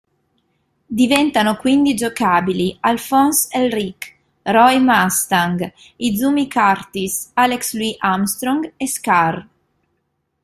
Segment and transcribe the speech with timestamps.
[0.89, 9.47] Diventano quindi giocabili: Alphonse Elric, Roy Mustang, Izumi Curtis, Alex Louis Armstrong, e Scar.